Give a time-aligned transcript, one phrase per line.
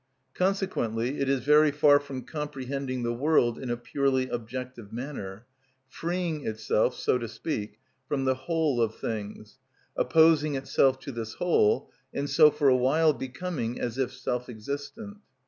[0.33, 5.45] Consequently it is very far from comprehending the world in a purely objective manner,
[5.87, 7.77] freeing itself, so to speak,
[8.07, 9.59] from the whole of things,
[9.95, 15.17] opposing itself to this whole, and so for a while becoming as if self existent.